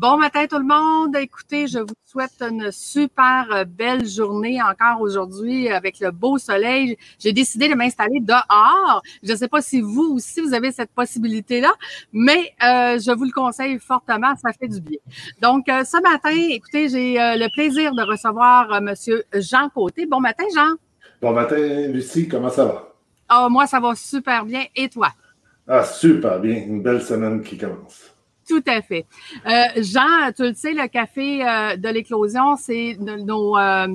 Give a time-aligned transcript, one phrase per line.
[0.00, 1.16] Bon matin tout le monde.
[1.16, 6.96] Écoutez, je vous souhaite une super belle journée encore aujourd'hui avec le beau soleil.
[7.18, 9.02] J'ai décidé de m'installer dehors.
[9.24, 11.72] Je ne sais pas si vous aussi vous avez cette possibilité-là,
[12.12, 14.36] mais euh, je vous le conseille fortement.
[14.36, 15.00] Ça fait du bien.
[15.42, 20.06] Donc, euh, ce matin, écoutez, j'ai euh, le plaisir de recevoir Monsieur Jean Côté.
[20.06, 20.76] Bon matin, Jean.
[21.20, 22.28] Bon matin, Lucie.
[22.28, 22.94] Comment ça va?
[23.32, 24.62] Oh, moi, ça va super bien.
[24.76, 25.08] Et toi?
[25.66, 26.54] Ah, super bien.
[26.54, 28.12] Une belle semaine qui commence.
[28.48, 29.04] Tout à fait.
[29.46, 33.86] Euh, Jean, tu le sais, le café euh, de l'éclosion, c'est nos, euh,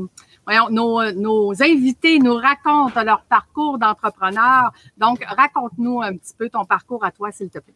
[0.70, 4.72] nos, invités nous racontent leur parcours d'entrepreneur.
[4.96, 7.74] Donc, raconte-nous un petit peu ton parcours à toi, s'il te plaît.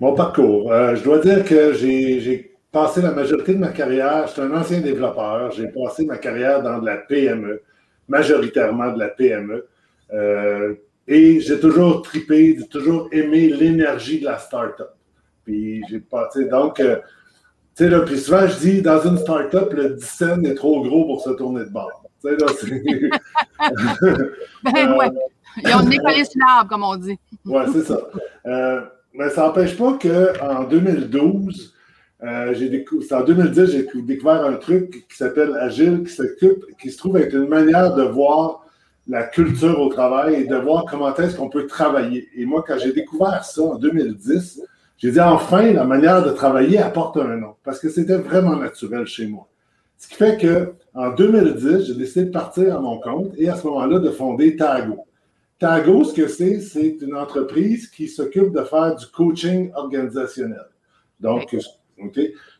[0.00, 0.72] Mon parcours.
[0.72, 4.80] je dois dire que j'ai passé la majorité de ma carrière, je suis un ancien
[4.80, 7.62] développeur, j'ai passé ma carrière dans de la PME,
[8.08, 9.68] majoritairement de la PME.
[11.08, 14.97] et j'ai toujours tripé, toujours aimé l'énergie de la start-up.
[15.48, 16.96] Puis j'ai pas, donc, euh,
[17.74, 21.06] tu sais, là, puis souvent je dis, dans une start-up, le dissent est trop gros
[21.06, 22.04] pour se tourner de bord.
[22.22, 22.82] Tu sais, là, c'est.
[24.74, 25.10] ben ouais.
[25.64, 27.18] Ils ont décollé sur l'arbre, comme on dit.
[27.46, 27.98] ouais, c'est ça.
[28.44, 28.82] Euh,
[29.14, 31.74] mais ça n'empêche pas qu'en 2012,
[32.24, 36.98] euh, j'ai en 2010, j'ai découvert un truc qui s'appelle Agile, qui s'occupe, qui se
[36.98, 38.66] trouve être une manière de voir
[39.06, 42.28] la culture au travail et de voir comment est-ce qu'on peut travailler.
[42.36, 44.60] Et moi, quand j'ai découvert ça en 2010,
[44.98, 49.06] j'ai dit enfin, la manière de travailler apporte un nom, parce que c'était vraiment naturel
[49.06, 49.48] chez moi.
[49.96, 53.56] Ce qui fait que en 2010, j'ai décidé de partir à mon compte et à
[53.56, 55.06] ce moment-là de fonder Tago.
[55.58, 60.66] Tago, ce que c'est, c'est une entreprise qui s'occupe de faire du coaching organisationnel.
[61.20, 61.56] Donc,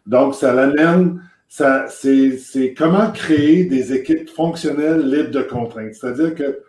[0.07, 5.95] Donc ça l'amène, ça, c'est comment créer des équipes fonctionnelles libres de contraintes.
[5.95, 6.61] C'est-à-dire que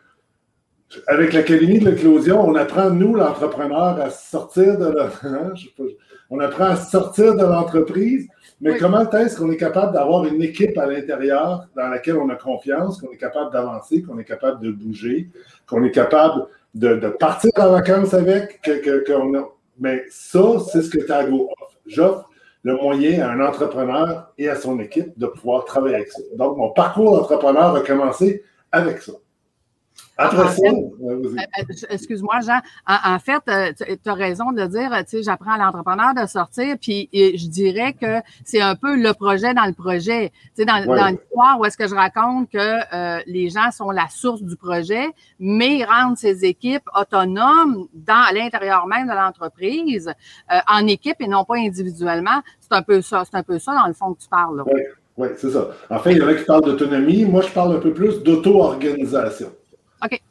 [1.08, 4.86] avec l'Académie de l'éclosion, on apprend, nous, l'entrepreneur, à sortir de
[5.24, 5.54] hein,
[6.30, 8.28] on apprend à sortir de l'entreprise,
[8.62, 12.36] mais comment est-ce qu'on est capable d'avoir une équipe à l'intérieur dans laquelle on a
[12.36, 15.30] confiance, qu'on est capable d'avancer, qu'on est capable de bouger,
[15.68, 19.04] qu'on est capable de, partir en vacances avec, que,
[19.80, 21.78] mais ça, c'est ce que Tago offre.
[21.88, 22.30] J'offre
[22.64, 26.22] le moyen à un entrepreneur et à son équipe de pouvoir travailler avec ça.
[26.36, 29.14] Donc, mon parcours d'entrepreneur a commencé avec ça.
[30.22, 32.60] Après ça, euh, euh, excuse-moi, Jean.
[32.86, 36.76] En, fait, euh, tu as raison de dire, tu sais, j'apprends à l'entrepreneur de sortir,
[36.80, 40.32] puis je dirais que c'est un peu le projet dans le projet.
[40.56, 44.44] Tu sais, dans, l'histoire où est-ce que je raconte que les gens sont la source
[44.44, 45.08] du projet,
[45.40, 50.14] mais ils rendent ces équipes autonomes dans à l'intérieur même de l'entreprise,
[50.68, 52.42] en équipe et non pas individuellement.
[52.60, 54.64] C'est un peu ça, c'est un peu ça dans le fond que tu parles.
[54.66, 54.82] Oui,
[55.16, 55.70] ouais, c'est ça.
[55.90, 57.24] En fait, il y en a qui parlent d'autonomie.
[57.24, 59.52] Moi, je parle un peu plus d'auto-organisation.
[60.04, 60.22] OK.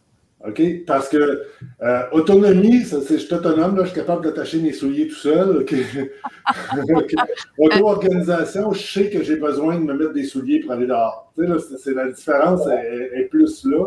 [0.46, 0.84] OK?
[0.86, 1.42] Parce que
[1.82, 5.58] euh, autonomie, c'est, je suis autonome, là, je suis capable d'attacher mes souliers tout seul.
[6.94, 7.14] OK?
[7.58, 11.32] Auto-organisation, je sais que j'ai besoin de me mettre des souliers pour aller dehors.
[11.36, 13.86] Tu sais, là, c'est, la différence est, plus là,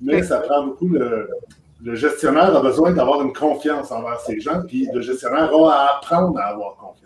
[0.00, 1.28] mais ça prend beaucoup le.
[1.84, 5.96] Le gestionnaire a besoin d'avoir une confiance envers ses gens, puis le gestionnaire a à
[5.98, 7.05] apprendre à avoir confiance.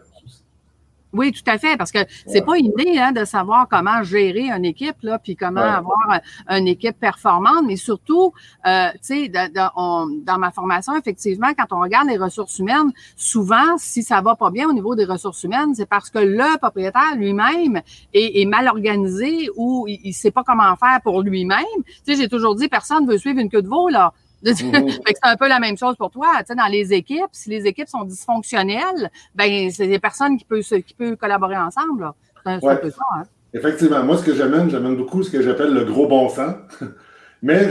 [1.13, 4.65] Oui, tout à fait, parce que c'est pas idée hein, de savoir comment gérer une
[4.65, 8.33] équipe, là, puis comment avoir une équipe performante, mais surtout,
[8.67, 14.03] euh, tu sais, dans ma formation, effectivement, quand on regarde les ressources humaines, souvent, si
[14.05, 17.83] ça va pas bien au niveau des ressources humaines, c'est parce que le propriétaire lui-même
[18.13, 21.65] est, mal organisé ou il, ne sait pas comment faire pour lui-même.
[21.85, 24.13] Tu sais, j'ai toujours dit, personne veut suivre une queue de veau, là.
[24.45, 24.89] Mhm.
[25.07, 26.29] c'est un peu la même chose pour toi.
[26.39, 30.45] Tu sais, dans les équipes, si les équipes sont dysfonctionnelles, ben c'est des personnes qui
[30.45, 32.11] peuvent, qui peuvent collaborer ensemble.
[32.43, 33.03] C'est un, peu ça.
[33.17, 33.23] Hein?
[33.53, 34.03] Effectivement.
[34.03, 36.55] Moi, ce que j'amène, j'amène beaucoup ce que j'appelle le gros bon sens.
[37.43, 37.69] Mais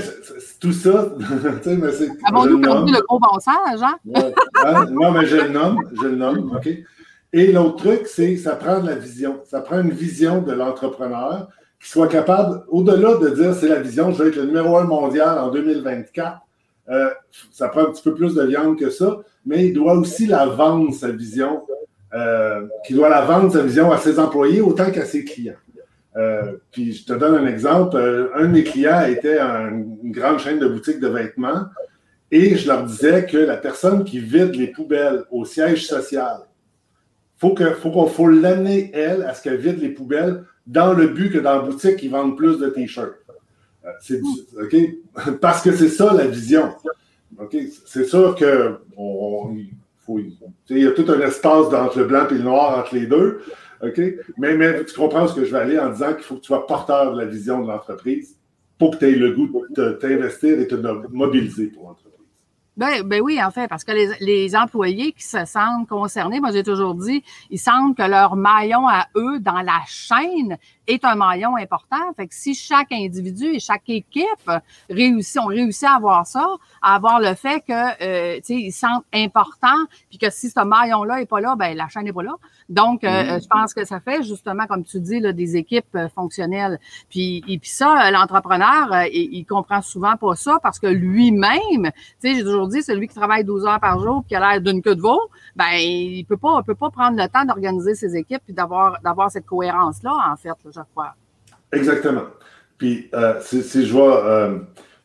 [0.59, 2.09] tout ça, tu sais, mais c'est.
[2.25, 4.25] Avons-nous perdu le gros bon sens, Jean?
[4.65, 4.85] Hein?
[4.89, 6.67] Non, mais je le nomme, je le nomme, OK?
[7.33, 9.41] Et l'autre truc, c'est ça prend de la vision.
[9.45, 11.49] Ça prend une vision de l'entrepreneur
[11.81, 14.83] qui soit capable, au-delà de dire c'est la vision, je vais être le numéro un
[14.83, 16.39] mondial en 2024,
[16.89, 17.09] euh,
[17.51, 20.45] ça prend un petit peu plus de viande que ça, mais il doit aussi la
[20.45, 21.61] vendre, sa vision,
[22.13, 25.53] euh, qu'il doit la vendre, sa vision, à ses employés autant qu'à ses clients.
[26.17, 27.97] Euh, puis je te donne un exemple.
[28.33, 31.65] Un de mes clients était une grande chaîne de boutiques de vêtements
[32.31, 36.41] et je leur disais que la personne qui vide les poubelles au siège social,
[37.37, 41.07] faut que, faut qu'on faut l'amener, elle, à ce qu'elle vide les poubelles dans le
[41.07, 43.15] but que dans la boutique, ils vendent plus de t-shirts.
[44.01, 44.75] C'est OK?
[45.41, 46.73] Parce que c'est ça la vision.
[47.85, 48.79] C'est sûr que
[50.69, 53.41] il y a tout un espace entre le blanc et le noir entre les deux.
[54.37, 56.65] Mais, tu comprends ce que je vais aller en disant qu'il faut que tu sois
[56.67, 58.35] porteur de la vision de l'entreprise
[58.77, 60.75] pour que tu aies le goût de t'investir et te
[61.11, 62.09] mobiliser pour l'entreprise.
[62.77, 63.91] Ben, ben oui, en fait, parce que
[64.23, 68.87] les employés qui se sentent concernés, moi j'ai toujours dit, ils sentent que leur maillon
[68.87, 70.57] à eux dans la chaîne
[70.89, 72.13] est un maillon important.
[72.15, 74.51] Fait que si chaque individu et chaque équipe
[74.89, 76.47] réussit, ont réussi à avoir ça,
[76.81, 80.63] à avoir le fait que, euh, tu sais, ils sentent importants, puis que si ce
[80.63, 82.33] maillon-là est pas là, ben la chaîne n'est pas là.
[82.69, 83.43] Donc, euh, mm-hmm.
[83.43, 86.79] je pense que ça fait justement, comme tu dis, là, des équipes euh, fonctionnelles.
[87.09, 91.91] Puis, et puis ça, l'entrepreneur, il, il, comprend souvent pas ça parce que lui-même, tu
[92.19, 94.61] sais, j'ai toujours dit, celui qui travaille 12 heures par jour puis qui a l'air
[94.61, 95.19] d'une queue de veau,
[95.55, 99.29] ben il peut pas, peut pas prendre le temps d'organiser ses équipes puis d'avoir, d'avoir
[99.31, 100.49] cette cohérence-là, en fait.
[100.75, 100.78] Là,
[101.71, 102.23] Exactement.
[102.77, 104.57] Puis, euh, si, je vois, euh,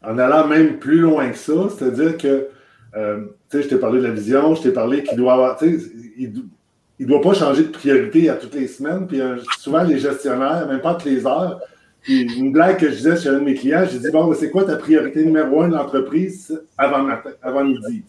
[0.02, 2.48] en allant même plus loin que ça, c'est-à-dire que,
[2.96, 5.56] euh, tu sais, je t'ai parlé de la vision, je t'ai parlé qu'il doit avoir,
[5.58, 6.44] tu sais, il
[7.00, 9.06] ne doit pas changer de priorité à toutes les semaines.
[9.06, 9.20] Puis,
[9.58, 11.60] souvent, les gestionnaires, même pas toutes les heures,
[12.06, 14.64] une blague que je disais chez un de mes clients, j'ai dit Bon, c'est quoi
[14.64, 18.04] ta priorité numéro un de l'entreprise avant, matin, avant midi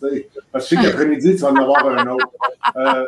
[0.51, 2.27] Parce que je sais qu'après-midi, tu vas en avoir un autre.
[2.77, 3.06] Euh,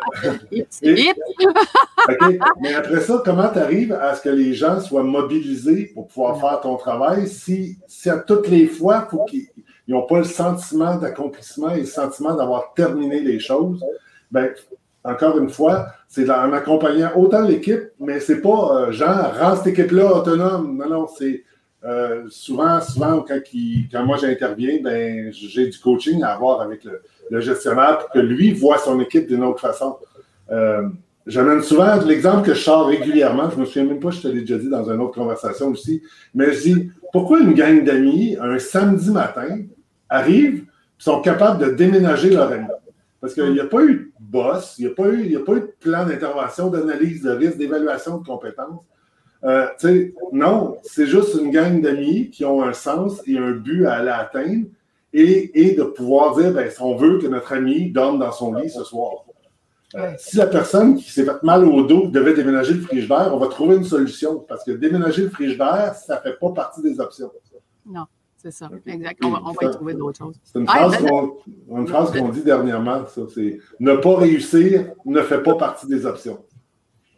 [2.62, 6.40] Mais après ça, comment tu arrives à ce que les gens soient mobilisés pour pouvoir
[6.40, 9.48] faire ton travail si, si à toutes les fois, faut qu'ils
[9.88, 13.84] n'ont pas le sentiment d'accomplissement et le sentiment d'avoir terminé les choses?
[14.32, 14.52] Ben,
[15.04, 19.68] encore une fois, c'est en accompagnant autant l'équipe, mais c'est pas euh, genre rends cette
[19.68, 20.78] équipe-là autonome.
[20.78, 21.44] Non, non, c'est
[21.86, 28.00] euh, souvent, souvent quand, moi j'interviens, ben, j'ai du coaching à avoir avec le, gestionnaire
[28.00, 29.98] pour que lui voit son équipe d'une autre façon.
[30.52, 30.90] Euh,
[31.28, 34.40] J'amène souvent l'exemple que je sors régulièrement, je me souviens même pas, je te l'ai
[34.42, 36.02] déjà dit dans une autre conversation aussi,
[36.34, 39.60] mais je dis pourquoi une gang d'amis, un samedi matin,
[40.08, 40.64] arrivent
[40.98, 42.68] sont capables de déménager leur ami?
[43.20, 45.62] Parce qu'il n'y a pas eu boss, il n'y a, pas eu, a pas eu
[45.62, 48.82] de plan d'intervention, d'analyse de risque, d'évaluation de compétences.
[49.44, 49.68] Euh,
[50.32, 54.10] non, c'est juste une gang d'amis qui ont un sens et un but à aller
[54.10, 54.66] atteindre
[55.14, 58.70] et, de pouvoir dire, ben, si on veut que notre ami dorme dans son lit
[58.70, 59.26] ce soir.
[59.96, 63.38] Euh, si la personne qui s'est fait mal au dos devait déménager le frigidaire, on
[63.38, 67.00] va trouver une solution parce que déménager le frigidaire, ça ne fait pas partie des
[67.00, 67.32] options.
[67.86, 68.06] Non.
[68.50, 69.42] C'est ça, exactement.
[69.44, 70.40] On va, y trouver d'autres choses.
[70.42, 73.24] C'est une phrase qu'on dit dernièrement, ça.
[73.34, 76.40] C'est ne pas réussir ne fait pas partie des options.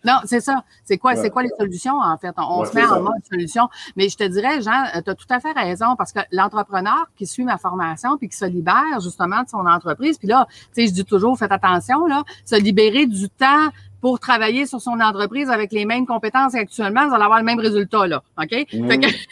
[0.06, 0.64] Non, c'est ça.
[0.86, 2.34] C'est quoi, c'est quoi les solutions, en fait?
[2.38, 3.70] On, se met en mode solution.
[3.96, 7.26] Mais je te dirais, Jean, tu as tout à fait raison, parce que l'entrepreneur qui
[7.26, 10.88] suit ma formation puis qui se libère justement de son entreprise, puis là, tu sais,
[10.88, 13.70] je dis toujours, faites attention, là, se libérer du temps
[14.02, 17.60] pour travailler sur son entreprise avec les mêmes compétences actuellement, vous allez avoir le même
[17.60, 18.24] résultat, là.
[18.38, 18.66] OK?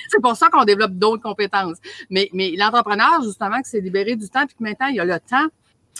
[0.09, 1.77] C'est pour ça qu'on développe d'autres compétences.
[2.09, 5.19] Mais, mais l'entrepreneur, justement, qui s'est libéré du temps, puis que maintenant, il a le
[5.19, 5.47] temps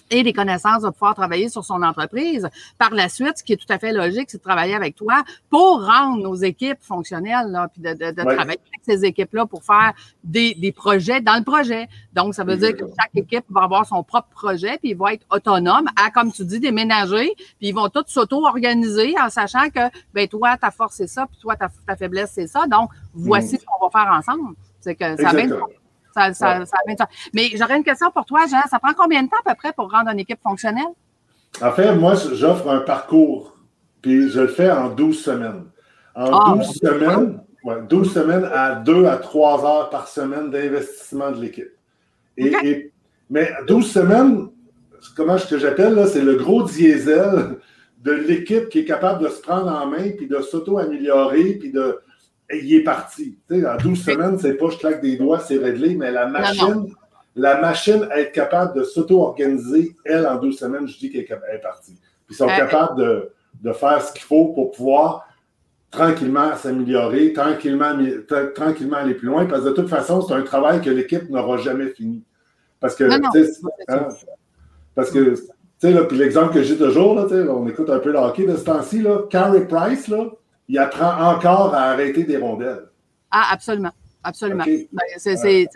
[0.10, 2.48] et des connaissances de pouvoir travailler sur son entreprise.
[2.78, 5.24] Par la suite, ce qui est tout à fait logique, c'est de travailler avec toi
[5.50, 9.64] pour rendre nos équipes fonctionnelles, là, puis de, de, de travailler avec ces équipes-là pour
[9.64, 11.88] faire des, des, projets dans le projet.
[12.14, 15.08] Donc, ça veut dire que chaque équipe va avoir son propre projet, puis ils vont
[15.08, 19.80] être autonomes à, comme tu dis, déménager, puis ils vont tous s'auto-organiser en sachant que,
[20.14, 22.68] ben toi, ta force, c'est ça, puis toi, ta, ta faiblesse, c'est ça.
[22.68, 23.60] Donc, voici mm.
[23.60, 24.56] ce qu'on va faire ensemble.
[24.80, 25.42] C'est que ça va
[27.34, 28.62] mais j'aurais une question pour toi, Jean.
[28.70, 30.94] Ça prend combien de temps à peu près pour rendre une équipe fonctionnelle?
[31.62, 33.58] En fait, moi, j'offre un parcours,
[34.02, 35.64] puis je le fais en 12 semaines.
[36.16, 37.40] En 12 ah, semaines,
[37.90, 41.72] 12 semaines à 2 à 3 heures par semaine d'investissement de l'équipe.
[42.38, 42.92] Et,
[43.30, 44.48] mais 12 semaines,
[45.16, 47.58] comment ce que j'appelle, c'est le gros diesel
[48.04, 52.00] de l'équipe qui est capable de se prendre en main, puis de s'auto-améliorer, puis de,
[52.54, 53.38] il est parti.
[53.50, 56.28] Tu sais, en 12 semaines, c'est pas je claque des doigts, c'est réglé, mais la
[56.28, 56.94] machine,
[57.36, 61.94] la machine être capable de s'auto-organiser, elle, en 12 semaines, je dis qu'elle est partie.
[62.26, 65.28] Puis ils sont capables de, de, faire ce qu'il faut pour pouvoir
[65.92, 67.98] tranquillement s'améliorer, tranquillement,
[68.56, 71.58] tranquillement aller plus loin, parce que de toute façon, c'est un travail que l'équipe n'aura
[71.58, 72.24] jamais fini.
[72.80, 74.10] Parce que, hein,
[74.96, 75.44] parce que, tu
[75.80, 78.64] sais, puis l'exemple que j'ai toujours, là, on écoute un peu le hockey de ce
[78.64, 80.26] temps-ci, là, Carey Price, là,
[80.68, 82.88] il apprend encore à arrêter des rondelles.
[83.32, 83.92] Ah, absolument.
[84.28, 84.66] Absolument.
[84.66, 85.04] Ben,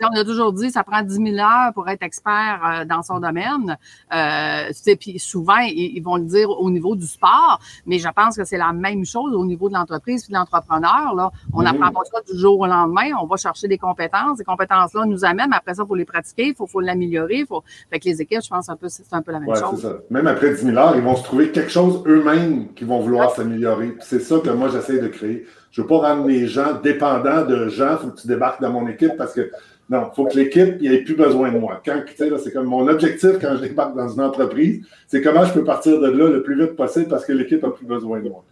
[0.02, 3.18] on a toujours dit ça prend 10 000 heures pour être expert euh, dans son
[3.18, 3.78] domaine.
[4.14, 8.44] Euh, puis souvent, ils, vont le dire au niveau du sport, mais je pense que
[8.44, 11.14] c'est la même chose au niveau de l'entreprise et de l'entrepreneur.
[11.14, 11.30] Là.
[11.54, 11.94] On n'apprend mhm.
[11.94, 13.12] pas ça du jour au lendemain.
[13.22, 14.36] On va chercher des compétences.
[14.36, 15.54] Ces compétences-là nous amènent.
[15.54, 17.46] Après ça, il faut les pratiquer, il faut, faut l'améliorer.
[17.48, 17.64] Faut...
[17.88, 19.80] Fait que les équipes, je pense un peu, c'est un peu la même chose.
[19.80, 19.94] Ça.
[20.10, 23.30] Même après 10 000 heures, ils vont se trouver quelque chose eux-mêmes qui vont vouloir
[23.30, 23.96] s'améliorer.
[24.00, 25.46] C'est ça que moi, j'essaie de créer.
[25.72, 27.92] Je ne veux pas rendre les gens dépendants de gens.
[27.92, 29.50] Il faut que tu débarques dans mon équipe parce que
[29.88, 31.82] non, il faut que l'équipe n'ait plus besoin de moi.
[31.84, 35.64] Quand, c'est comme mon objectif quand je débarque dans une entreprise, c'est comment je peux
[35.64, 38.44] partir de là le plus vite possible parce que l'équipe n'a plus besoin de moi.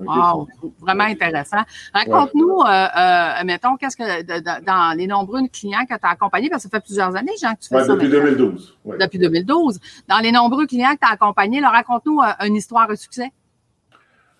[0.00, 0.48] Wow,
[0.80, 1.62] vraiment intéressant.
[1.92, 6.64] Raconte-nous, euh, euh, mettons, qu'est-ce que dans les nombreux clients que tu as accompagnés, parce
[6.64, 7.92] que ça fait plusieurs années, Jean, que tu fais ça.
[7.94, 8.78] Depuis 2012.
[8.98, 9.78] Depuis 2012.
[10.08, 13.30] Dans les nombreux clients que tu as accompagnés, raconte-nous euh, une histoire de succès.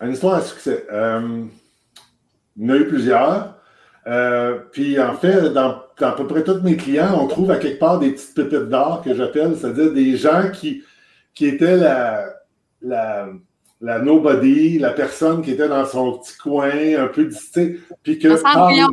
[0.01, 0.87] Une histoire de succès.
[2.61, 3.55] Il y en a eu plusieurs.
[4.71, 7.99] puis en fait, dans, à peu près tous mes clients, on trouve à quelque part
[7.99, 10.83] des petites pépites d'or que j'appelle, c'est-à-dire des gens qui,
[11.33, 12.25] qui étaient la,
[12.81, 13.27] la
[13.81, 18.37] la nobody, la personne qui était dans son petit coin, un peu distrait, puis que...
[18.37, 18.89] Cendrillon.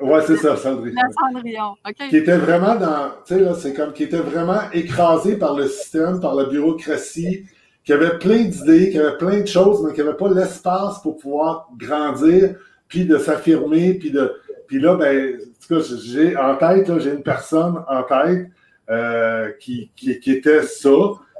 [0.00, 0.96] Ouais, c'est ça, Cendrillon.
[0.96, 2.08] La Cendrillon, OK.
[2.08, 5.68] Qui était vraiment dans, tu sais, là, c'est comme, qui était vraiment écrasé par le
[5.68, 7.44] système, par la bureaucratie,
[7.84, 11.18] qui avait plein d'idées, qui avait plein de choses, mais qui n'avait pas l'espace pour
[11.18, 12.56] pouvoir grandir,
[12.92, 14.34] puis de s'affirmer, puis de...
[14.66, 18.48] Puis là, ben, en tout cas, j'ai en tête, j'ai une personne en tête
[18.90, 20.90] euh, qui, qui, qui était ça,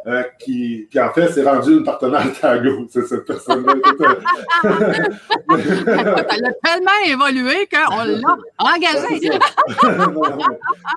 [0.06, 3.74] euh, qui, qui, en fait s'est rendu une partenaire Tago, c'est cette personne-là.
[5.48, 9.30] Elle a tellement évolué qu'on l'a engagée.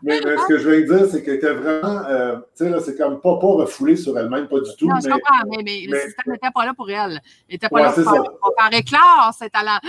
[0.04, 2.80] mais, mais, ce que je veux dire, c'est qu'elle était vraiment, euh, tu sais, là,
[2.84, 4.88] c'est comme pas, pas refoulée sur elle-même, pas du tout.
[4.88, 7.22] Non, je comprends, mais, mais, le système n'était pas là pour elle.
[7.48, 9.80] Il n'était pas là pour, pour faire éclore ses talents.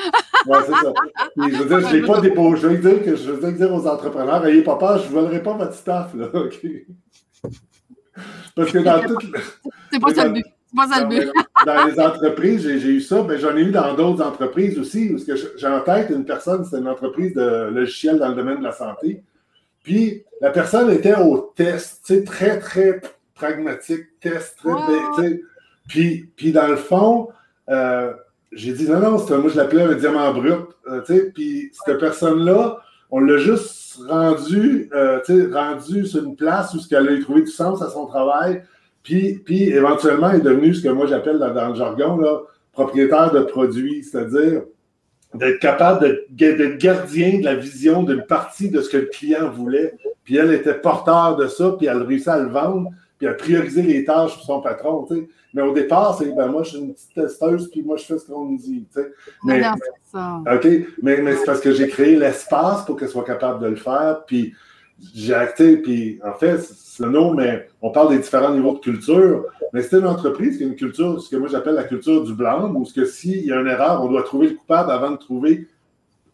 [0.47, 0.93] oui, c'est ça.
[1.39, 2.61] je veux dire, je n'ai pas déposé.
[2.61, 5.43] Je veux dire que je veux dire aux entrepreneurs, ayez pas peur, je ne volerai
[5.43, 6.67] pas votre staff, là, OK?
[8.55, 9.25] Parce que dans toutes.
[9.93, 10.47] C'est pas ça le but.
[10.75, 11.31] Pas ça le but.
[11.65, 15.25] Dans, les entreprises, j'ai eu ça, mais j'en ai eu dans d'autres entreprises aussi, parce
[15.25, 18.65] que j'ai en tête une personne, c'est une entreprise de logiciel dans le domaine de
[18.65, 19.23] la santé.
[19.83, 23.01] Puis la personne était au test, tu sais, très, très
[23.35, 25.41] pragmatique, test, très.
[25.89, 27.29] Puis, puis dans le fond,
[27.69, 28.13] euh,
[28.53, 30.67] j'ai dit non, non, moi je l'appelais un diamant brut.
[30.89, 32.79] Euh, puis cette personne-là,
[33.11, 35.21] on l'a juste rendu, euh,
[35.53, 38.63] rendu sur une place où ce qu'elle a trouvé du sens à son travail,
[39.03, 42.41] puis, puis éventuellement est devenu ce que moi j'appelle dans, le jargon là,
[42.73, 44.63] propriétaire de produits, c'est-à-dire
[45.35, 49.95] d'être capable d'être gardien de la vision d'une partie de ce que le client voulait.
[50.25, 53.83] Puis elle était porteur de ça, puis elle réussit à le vendre, puis à prioriser
[53.83, 55.07] les tâches pour son patron.
[55.57, 58.19] Mais au départ, c'est ben moi, je suis une petite testeuse, puis moi, je fais
[58.19, 58.87] ce qu'on me dit.
[58.91, 59.11] sais.
[59.43, 59.63] Mais,
[60.05, 60.43] ça.
[60.55, 60.69] OK,
[61.01, 64.25] mais, mais c'est parce que j'ai créé l'espace pour qu'elle soit capable de le faire,
[64.27, 64.53] puis
[65.15, 69.47] j'ai acté, puis en fait, c'est nom, mais on parle des différents niveaux de culture,
[69.73, 72.35] mais c'est une entreprise qui a une culture, ce que moi j'appelle la culture du
[72.35, 75.13] blanc, où ce que s'il y a une erreur, on doit trouver le coupable avant
[75.13, 75.69] de trouver,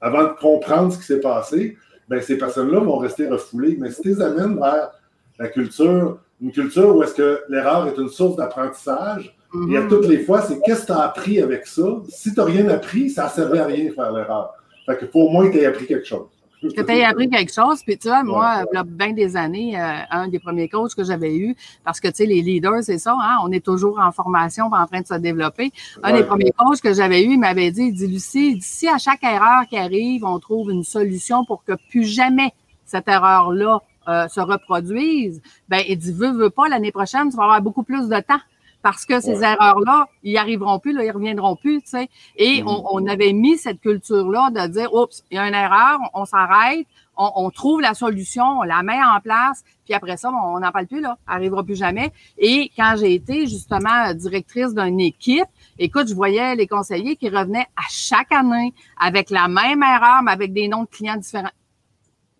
[0.01, 1.77] avant de comprendre ce qui s'est passé,
[2.11, 3.77] bien, ces personnes-là vont rester refoulées.
[3.79, 4.91] Mais si tu les amènes vers
[5.39, 9.35] la culture une culture où est-ce que l'erreur est une source d'apprentissage.
[9.71, 11.83] Et à toutes les fois, c'est qu'est-ce que tu as appris avec ça?
[12.09, 14.55] Si tu n'as rien appris, ça ne servait à rien de faire l'erreur.
[14.87, 16.27] Fait qu'il faut au moins que tu aies appris quelque chose.
[16.63, 17.83] Que tu aies appris quelque chose.
[17.83, 20.95] Puis tu vois, moi, il y a bien des années, euh, un des premiers coachs
[20.95, 24.01] que j'avais eu, parce que tu sais, les leaders, c'est ça, hein, on est toujours
[24.01, 25.71] en formation, en train de se développer.
[26.03, 28.97] Un des premiers coachs que j'avais eu, il m'avait dit, il dit, Lucie, si à
[28.97, 32.53] chaque erreur qui arrive, on trouve une solution pour que plus jamais
[32.87, 37.45] cette erreur-là euh, se reproduisent, ben, il dit, veut, veut pas, l'année prochaine, tu vas
[37.45, 38.41] avoir beaucoup plus de temps
[38.83, 42.09] parce que ces erreurs-là, ils arriveront plus, là, ils reviendront plus, tu sais.
[42.37, 42.87] Et mm-hmm.
[42.91, 46.87] on, avait mis cette culture-là de dire, oups, il y a une erreur, on, s'arrête,
[47.17, 50.87] on, trouve la solution, on la met en place, puis après ça, on n'en parle
[50.87, 52.13] plus, là, arrivera plus jamais.
[52.39, 55.47] Et quand j'ai été justement directrice d'une équipe,
[55.79, 60.33] écoute, je voyais les conseillers qui revenaient à chaque année avec la même erreur, mais
[60.33, 61.51] avec des noms de clients différents.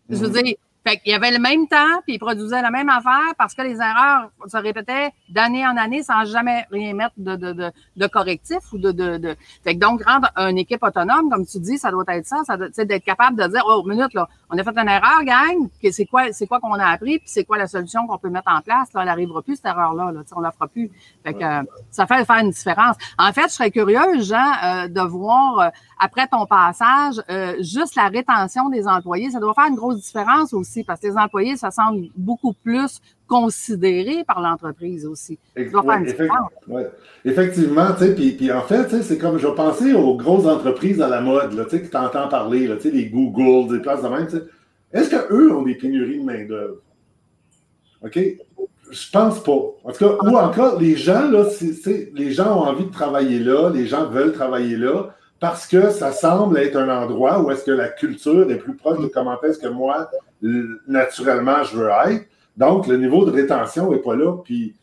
[0.09, 0.43] Je veux mm-hmm.
[0.43, 3.55] dire, fait qu'il y avait le même temps, puis il produisait la même affaire parce
[3.55, 7.71] que les erreurs se répétaient d'année en année sans jamais rien mettre de, de, de,
[7.97, 11.61] de correctif ou de, de, de, Fait que donc, rendre une équipe autonome, comme tu
[11.61, 14.59] dis, ça doit être ça, ça doit d'être capable de dire, oh, minute, là, on
[14.59, 17.59] a fait une erreur, gang, c'est quoi, c'est quoi qu'on a appris, puis c'est quoi
[17.59, 20.41] la solution qu'on peut mettre en place, là, elle n'arrivera plus, cette erreur-là, là, on
[20.41, 20.91] la fera plus.
[21.23, 21.63] Fait que euh,
[21.93, 22.97] ça fait faire une différence.
[23.19, 25.69] En fait, je serais curieuse, Jean, euh, de voir, euh,
[26.01, 27.23] après ton passage,
[27.61, 31.17] juste la rétention des employés, ça doit faire une grosse différence aussi parce que les
[31.17, 35.39] employés ça semble beaucoup plus considérés par l'entreprise aussi.
[37.25, 41.09] Effectivement, tu sais, puis, en fait, c'est comme je vais penser aux grosses entreprises à
[41.09, 43.81] la mode, là, tu sais, que tu entends parler, là, tu sais, les Google, des
[43.81, 44.27] places de même,
[44.93, 46.77] Est-ce qu'eux ont des pénuries de main-d'œuvre?
[48.05, 48.19] OK?
[48.91, 49.53] Je pense pas.
[49.85, 51.47] En tout cas, ou encore, les gens, là,
[52.15, 56.13] les gens ont envie de travailler là, les gens veulent travailler là, parce que ça
[56.13, 59.59] semble être un endroit où est-ce que la culture est plus proche de comment est-ce
[59.59, 60.11] que moi,
[60.87, 62.27] naturellement, je veux être.
[62.57, 64.37] Donc, le niveau de rétention n'est pas là.
[64.45, 64.75] Puis,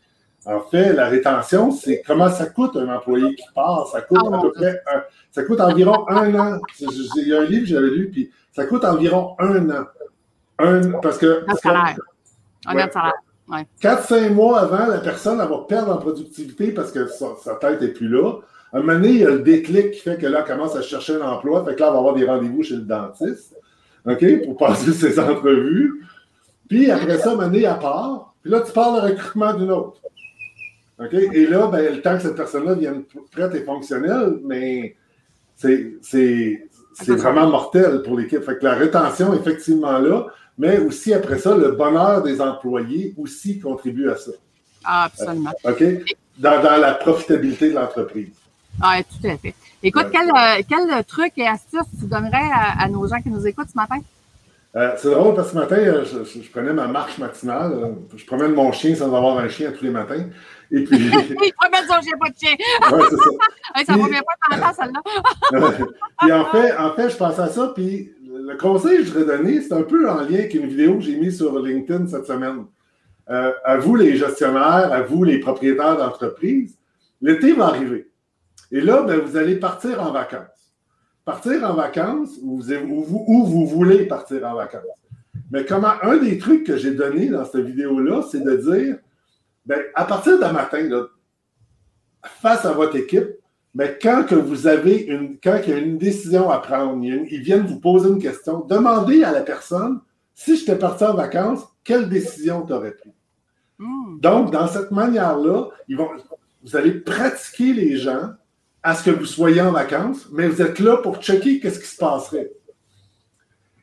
[0.46, 3.86] en fait, la rétention, c'est comment ça coûte un employé qui part.
[3.88, 4.82] Ça coûte à peu près
[5.30, 6.60] ça coûte environ un an.
[6.80, 9.84] Il y a un livre que j'avais lu, puis ça coûte environ un an.
[10.58, 11.44] Un, parce que.
[11.62, 11.96] Salaire.
[12.64, 13.14] Salaire.
[13.82, 18.08] 4-5 mois avant, la personne va perdre en productivité parce que sa, tête n'est plus
[18.08, 18.34] là.
[18.72, 20.82] un moment donné, il y a le déclic qui fait que là, elle commence à
[20.82, 21.64] chercher un emploi.
[21.64, 23.56] Fait que là, elle va avoir des rendez-vous chez le dentiste,
[24.06, 26.04] OK, pour passer ses entrevues.
[26.68, 28.34] Puis après ça, donné, elle part.
[28.42, 30.00] Puis là, tu parles de recrutement d'une autre.
[30.98, 31.14] OK?
[31.14, 34.96] Et là, ben, le temps que cette personne-là vienne prête et fonctionnelle, mais
[35.56, 35.98] c'est
[37.08, 38.42] vraiment mortel pour l'équipe.
[38.42, 40.26] Fait que la rétention, effectivement, là,
[40.58, 44.32] mais aussi après ça, le bonheur des employés aussi contribue à ça.
[44.84, 45.52] Ah, absolument.
[45.64, 45.82] OK?
[46.38, 48.32] Dans, la profitabilité de l'entreprise.
[48.82, 49.54] Ah, tout à fait.
[49.82, 53.68] Écoute, quel, euh, quel, truc et astuce tu donnerais à, nos gens qui nous écoutent
[53.70, 53.98] ce matin?
[54.76, 57.94] Euh, c'est drôle parce que ce matin, euh, je, prenais ma marche matinale.
[58.14, 60.24] Je promène mon chien sans avoir un chien tous les matins.
[60.70, 60.96] Et puis.
[60.98, 62.54] Il promène son chien, pas de chien.
[62.92, 63.84] Ouais, c'est ça.
[63.86, 65.86] ça revient pas dans le temps, celle-là.
[66.20, 69.36] puis en fait, en fait, je pensais à ça, puis le conseil que je voudrais
[69.36, 72.26] donner, c'est un peu en lien avec une vidéo que j'ai mise sur LinkedIn cette
[72.26, 72.64] semaine.
[73.30, 76.76] Euh, à vous, les gestionnaires, à vous, les propriétaires d'entreprise,
[77.20, 78.09] l'été va arriver.
[78.70, 80.74] Et là, ben, vous allez partir en vacances.
[81.24, 84.82] Partir en vacances où vous, où vous voulez partir en vacances.
[85.50, 88.96] Mais comment un des trucs que j'ai donné dans cette vidéo-là, c'est de dire,
[89.66, 90.88] ben, à partir d'un matin,
[92.22, 93.28] face à votre équipe,
[93.74, 97.40] mais quand que vous avez une, quand il y a une décision à prendre, ils
[97.40, 100.00] viennent vous poser une question, demandez à la personne,
[100.34, 103.12] si je t'ai parti en vacances, quelle décision tu aurais prise?
[103.78, 104.18] Hmm.
[104.20, 108.30] Donc, dans cette manière-là, vous allez pratiquer les gens
[108.82, 111.86] à ce que vous soyez en vacances, mais vous êtes là pour checker qu'est-ce qui
[111.86, 112.50] se passerait.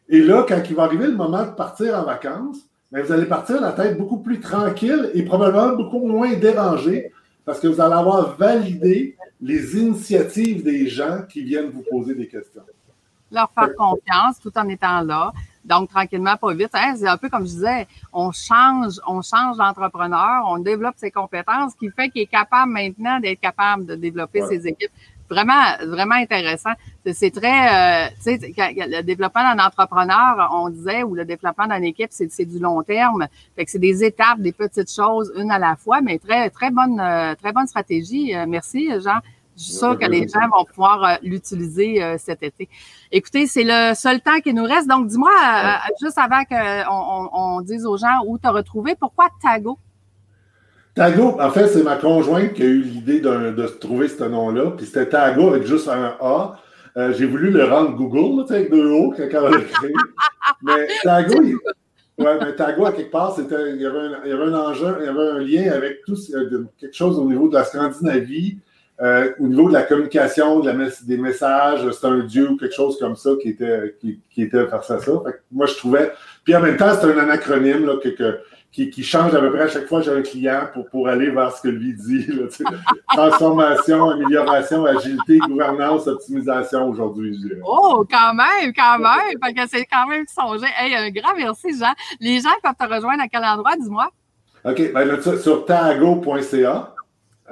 [0.10, 2.58] Et là, quand il va arriver le moment de partir en vacances,
[2.92, 7.12] mais vous allez partir la tête beaucoup plus tranquille et probablement beaucoup moins dérangé
[7.46, 12.28] parce que vous allez avoir validé les initiatives des gens qui viennent vous poser des
[12.28, 12.64] questions.
[13.32, 15.34] Leur faire confiance tout en étant là.
[15.68, 16.70] Donc, tranquillement, pas vite.
[16.74, 21.12] Hein, c'est un peu comme je disais, on change, on change d'entrepreneur, on développe ses
[21.12, 24.92] compétences, ce qui fait qu'il est capable maintenant d'être capable de développer ses équipes
[25.30, 26.72] vraiment, vraiment intéressant.
[27.14, 31.84] C'est très, euh, tu sais, le développement d'un entrepreneur, on disait, ou le développement d'une
[31.86, 33.28] équipe, c'est du long terme.
[33.56, 36.72] Fait que c'est des étapes, des petites choses, une à la fois, mais très, très
[36.72, 38.36] bonne, euh, très bonne stratégie.
[38.36, 39.20] Euh, merci, Jean.
[39.58, 42.70] Je suis sûre que les gens vont pouvoir l'utiliser cet été.
[43.12, 44.88] Écoutez, c'est le seul temps qui nous reste.
[44.88, 45.32] Donc, dis-moi,
[46.00, 49.80] juste avant qu'on on, dise aux gens où te retrouver, pourquoi Tago?
[50.98, 54.72] Tago, en fait, c'est ma conjointe qui a eu l'idée de, trouver ce nom-là.
[54.72, 56.60] Puis c'était Tago avec juste un A.
[56.98, 59.94] Euh, j'ai voulu le rendre Google, sais, avec deux O, quand elle l'a créé.
[60.64, 64.34] mais Tago, ouais, mais Tago, à quelque part, c'était, il, y avait un, il y
[64.34, 66.16] avait un enjeu, il y avait un lien avec tout,
[66.80, 68.58] quelque chose au niveau de la Scandinavie,
[69.02, 72.74] euh, au niveau de la communication, de la, des messages, c'était un dieu ou quelque
[72.74, 75.12] chose comme ça qui était, qui, qui était face à ça.
[75.52, 76.12] moi, je trouvais.
[76.44, 78.40] Puis en même temps, c'est un anacronyme là, que, que
[78.86, 81.30] qui, change à peu près à chaque fois que j'ai un client pour, pour aller
[81.32, 82.28] vers ce que lui dit.
[83.10, 87.38] Transformation, amélioration, agilité, gouvernance, optimisation aujourd'hui.
[87.66, 89.40] Oh, quand même, quand même.
[89.44, 90.68] Fait que c'est quand même songé.
[90.78, 91.94] Hey, un grand merci, Jean.
[92.20, 94.10] Les gens peuvent te rejoindre à quel endroit, dis-moi?
[94.64, 94.94] OK.
[94.94, 96.94] Ben, sur tago.ca,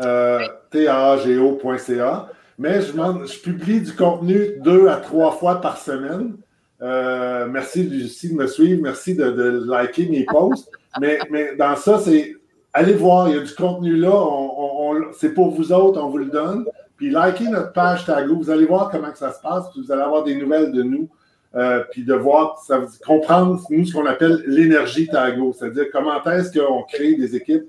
[0.02, 2.30] euh, T-A-G-O.ca.
[2.58, 6.36] Mais je, publie du contenu deux à trois fois par semaine.
[6.82, 8.82] Euh, merci de me suivre.
[8.82, 11.20] Merci de, liker mes posts mais,
[11.58, 12.36] dans ça, c'est
[12.74, 14.26] allez voir, il y a du contenu là,
[15.18, 16.66] c'est pour vous autres, on vous le donne.
[16.98, 19.92] Puis likez notre page Tago, vous allez voir comment que ça se passe, puis vous
[19.92, 21.10] allez avoir des nouvelles de nous,
[21.56, 26.58] euh, puis de voir, ça, comprendre, nous, ce qu'on appelle l'énergie Tago, c'est-à-dire comment est-ce
[26.58, 27.66] qu'on crée des équipes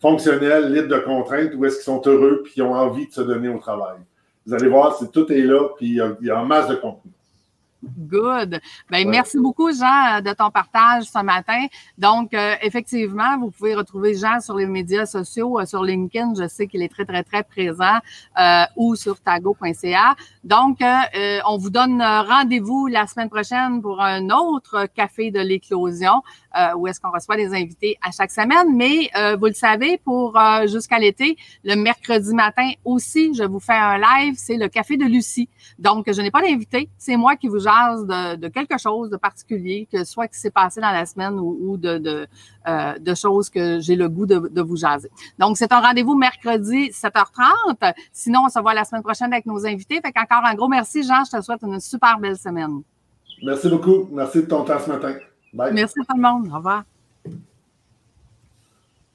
[0.00, 3.48] fonctionnelles, libres de contraintes, où est-ce qu'ils sont heureux, puis ont envie de se donner
[3.48, 3.98] au travail.
[4.46, 6.68] Vous allez voir, tout est là, puis il y a, il y a en masse
[6.68, 7.12] de contenu.
[7.82, 8.60] Good.
[8.90, 11.66] Ben, Merci beaucoup, Jean, de ton partage ce matin.
[11.96, 16.48] Donc, euh, effectivement, vous pouvez retrouver Jean sur les médias sociaux, euh, sur LinkedIn, je
[16.48, 17.98] sais qu'il est très, très, très présent,
[18.40, 20.16] euh, ou sur tago.ca.
[20.42, 20.78] Donc,
[21.46, 26.22] on vous donne rendez-vous la semaine prochaine pour un autre café de l'éclosion,
[26.76, 28.74] où est-ce qu'on reçoit des invités à chaque semaine.
[28.74, 33.98] Mais vous le savez, pour jusqu'à l'été, le mercredi matin aussi, je vous fais un
[33.98, 35.48] live, c'est le café de Lucie.
[35.78, 37.68] Donc, je n'ai pas d'invité, c'est moi qui vous
[38.06, 42.26] de, quelque chose de particulier, que soit qui s'est passé dans la semaine ou, de,
[42.66, 45.10] euh, de, choses que j'ai le goût de, vous jaser.
[45.38, 47.94] Donc, c'est un rendez-vous mercredi 7h30.
[48.12, 50.00] Sinon, on se voit la semaine prochaine avec nos invités.
[50.04, 51.24] Fait qu'encore un gros merci, Jean.
[51.24, 52.82] Je te souhaite une super belle semaine.
[53.42, 54.08] Merci beaucoup.
[54.10, 55.14] Merci de ton temps ce matin.
[55.52, 55.72] Bye.
[55.72, 56.50] Merci tout.
[56.52, 56.84] Au revoir.